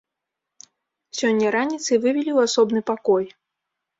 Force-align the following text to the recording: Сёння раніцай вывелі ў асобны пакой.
Сёння 1.17 1.51
раніцай 1.57 2.01
вывелі 2.05 2.25
ў 2.33 2.39
асобны 2.51 2.79
пакой. 2.91 3.25